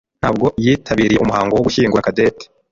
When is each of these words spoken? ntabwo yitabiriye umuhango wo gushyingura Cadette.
ntabwo 0.21 0.45
yitabiriye 0.65 1.19
umuhango 1.21 1.51
wo 1.53 1.63
gushyingura 1.67 2.05
Cadette. 2.05 2.45